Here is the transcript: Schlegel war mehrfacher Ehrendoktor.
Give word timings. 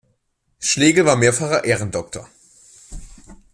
Schlegel 0.57 1.05
war 1.05 1.15
mehrfacher 1.15 1.63
Ehrendoktor. 1.63 2.27